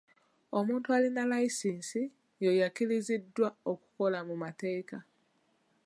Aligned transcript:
Omuntu 0.59 0.87
alina 0.97 1.23
layisinsi 1.31 1.99
y'oyo 2.41 2.63
akkiriziddwa 2.67 3.49
okukola 3.71 4.19
mu 4.27 4.35
mateeka. 4.43 4.97